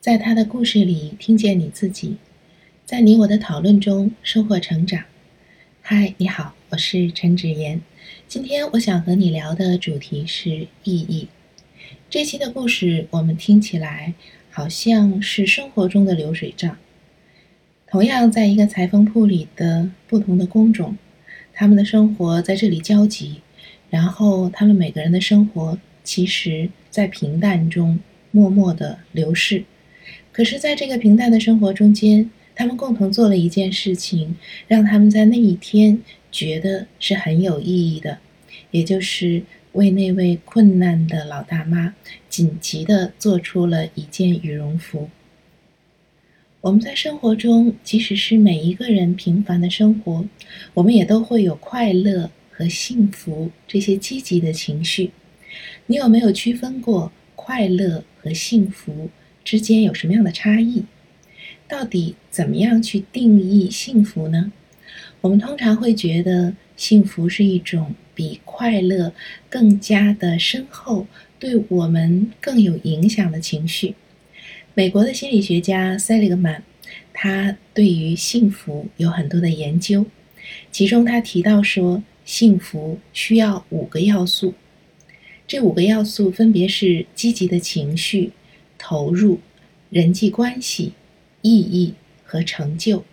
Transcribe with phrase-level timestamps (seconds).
[0.00, 2.16] 在他的故事里听见你自己，
[2.86, 5.04] 在你我的讨论中收获成长。
[5.82, 7.82] 嗨，你好，我是陈芷妍。
[8.26, 11.28] 今天我想和你聊的主题是意义。
[12.08, 14.14] 这期的故事我们听起来
[14.50, 16.78] 好像是生活中的流水账。
[17.86, 20.96] 同样，在一个裁缝铺里的不同的工种，
[21.52, 23.42] 他们的生活在这里交集，
[23.90, 26.70] 然后他们每个人的生活其实。
[26.90, 28.00] 在平淡中
[28.32, 29.62] 默默的流逝，
[30.40, 36.00] 可是，在这个平淡的生活中间，他们共同做了一件事情，让他们在那一天
[36.32, 38.16] 觉得是很有意义的，
[38.70, 39.42] 也就是
[39.72, 41.94] 为那位困难的老大妈
[42.30, 45.10] 紧急的做出了一件羽绒服。
[46.62, 50.24] 我们在生活中，即使是每一个人平凡的生活，
[50.72, 55.10] 我们也都会有快乐和幸福这些积极的情绪。
[55.84, 59.10] 你有没有区分过快乐和幸福
[59.44, 60.84] 之间有什么样的差异？
[61.68, 64.52] 到底怎么样去定义幸福呢？
[65.20, 69.12] 我们通常会觉得幸福是一种比快乐
[69.48, 71.06] 更加的深厚、
[71.38, 73.94] 对我们更有影响的情绪。
[74.74, 76.62] 美国的心理学家塞利格曼，
[77.12, 80.06] 他对于幸福有很多的研究，
[80.72, 84.54] 其中他提到说，幸福需要五个要素。
[85.46, 88.30] 这五个要素分别是积极的情绪、
[88.82, 89.38] 投入、
[89.90, 90.94] 人际关系、
[91.42, 91.92] 意义
[92.24, 93.04] 和成就。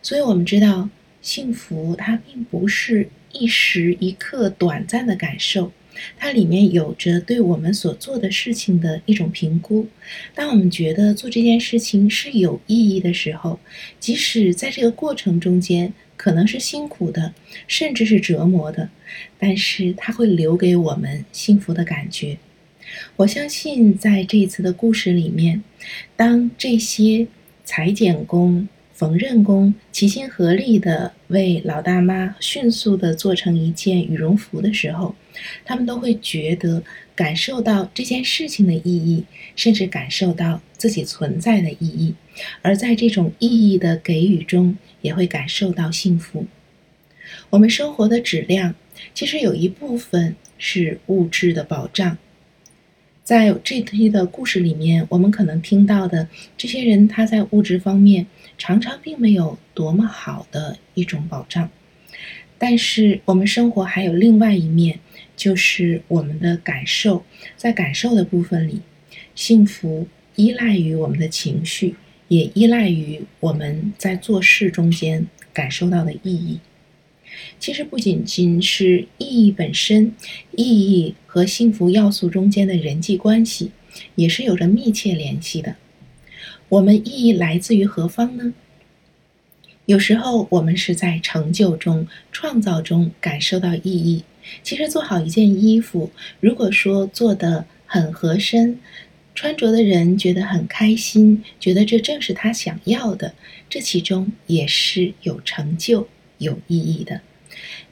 [0.00, 0.88] 所以，我们知道，
[1.20, 5.70] 幸福它并不是一时一刻短暂的感受，
[6.16, 9.86] 它里面有着对我们所做的事情的一种评估。
[10.34, 13.60] 当我们觉得做这件事情是有意义的时候，
[14.00, 17.34] 即使在这个过程中间，可能是辛苦的，
[17.68, 18.88] 甚至是折磨的，
[19.38, 22.38] 但是它会留给我们幸福的感觉。
[23.16, 25.62] 我相信，在这一次的故事里面，
[26.16, 27.26] 当这些
[27.64, 35.14] 裁剪工、缝纫工齐心合力的为老大妈迅速的做成一件羽绒服的时候，
[35.64, 36.82] 他们都会觉得
[37.14, 39.24] 感受到这件事情的意义，
[39.56, 42.14] 甚至感受到自己存在的意义。
[42.62, 46.46] 而在这种意义的给予中，也会感受到幸福。
[47.50, 48.74] 我们生活的质量，
[49.14, 52.18] 其实有一部分是物质的保障。
[53.32, 56.28] 在这批的故事里面，我们可能听到的
[56.58, 58.26] 这些人，他在物质方面
[58.58, 61.70] 常常并没有多么好的一种保障。
[62.58, 65.00] 但是，我们生活还有另外一面，
[65.34, 67.24] 就是我们的感受。
[67.56, 68.82] 在感受的部分里，
[69.34, 70.06] 幸福
[70.36, 71.94] 依赖于我们的情绪。
[72.28, 76.60] 也依赖于我们在做事中间感受到的意义。
[77.58, 80.14] 其实不仅仅是意义本身，
[80.56, 83.70] 意义和幸福要素中间的人际关系
[84.14, 85.76] 也是有着密切联系的。
[86.68, 88.54] 我们意义来自于何方呢？
[89.86, 94.24] 有时候我们是在成就中、创造中感受到意义。
[94.62, 96.10] 其实做好一件衣服，
[96.40, 98.78] 如果说做的很合身。
[99.34, 103.34] 穿着的人觉得很开心，觉得这正是他想要的，
[103.70, 106.06] 这其中也是有成就、
[106.42, 107.20] 有意义的。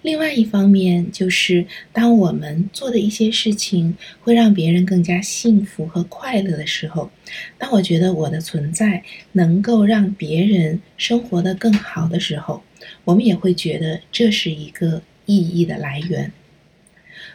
[0.02, 7.10] 另外一方面，就是当我们做的一些事情会让别人更加幸福和快乐的时候，
[7.58, 9.02] 当我觉得我的存在
[9.32, 12.62] 能够让别人生活的更好的时候，
[13.04, 16.32] 我们也会觉得这是一个意义的来源。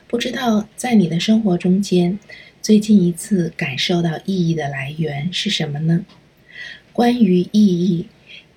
[0.07, 2.19] 不知道在你的生活中间。
[2.61, 6.03] 最近一次感受到意义的来源是什么呢？
[6.91, 8.07] 关于意义，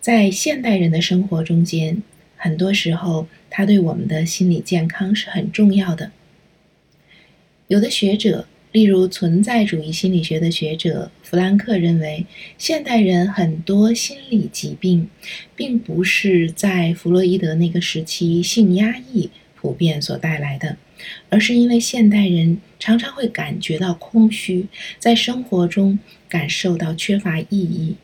[0.00, 2.02] 在现代人的生活中间，
[2.38, 6.10] 很多时候它对我们的心理健康是很重要的。
[7.66, 12.24] 有的学者，例如存在主义心理学的学者弗兰克认为，
[12.56, 15.10] 现代人很多心理疾病，
[15.54, 20.78] 并不是在弗洛伊德那个时期性压抑普遍所带来的。
[21.28, 24.66] 而是因为现代人常常会感觉到空虚，
[24.98, 25.98] 在生活中
[26.28, 27.94] 感受到缺乏意义。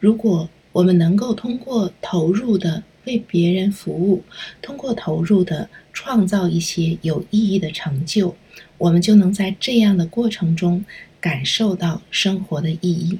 [0.00, 4.22] 如果我们能够通过投入的为别人服务，
[4.62, 8.36] 通过投入的创造一些有意义的成就，
[8.76, 10.84] 我们就能在这样的过程中
[11.20, 13.18] 感受到生活的意义。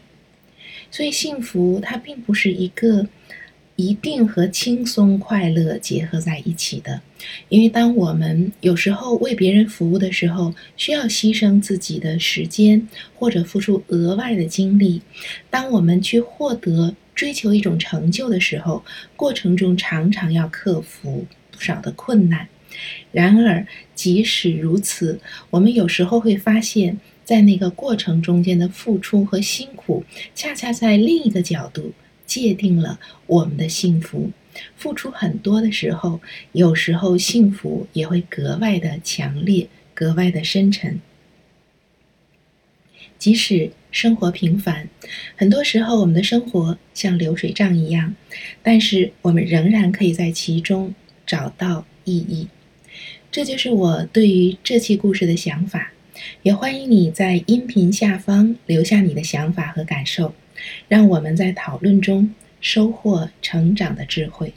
[0.90, 3.08] 所以，幸福它并不是一个。
[3.80, 7.00] 一定和轻松快乐结合在一起的，
[7.48, 15.00] 因为当我们有时候为别人服务的时候，需要牺牲自己的时间或者付出额外的精力；
[15.48, 18.84] 当我们去获得、追求一种成就的时候，
[19.14, 22.48] 过程中常常要克服不少的困难。
[23.12, 23.64] 然而，
[23.94, 25.20] 即使如此，
[25.50, 30.02] 我们有时候会发现，在那个过程中间的付出和辛苦，
[30.34, 31.92] 恰恰在另一个角度
[32.28, 34.30] 界定了我们的幸福。
[34.76, 36.20] 付出很多的时候，
[36.52, 41.00] 有时候幸福也会格外的强烈，格外的深沉。
[43.18, 44.88] 即使生活平凡，
[45.36, 48.14] 很多时候我们的生活像流水账一样，
[48.62, 50.94] 但是我们仍然可以在其中
[51.26, 52.46] 找到意义。
[53.32, 55.92] 这就是我对于这期故事的想法。
[56.42, 60.34] 也欢迎你在音频下方留下你的想法和感受，
[60.88, 64.52] 让我们在讨论中收获成长的智慧。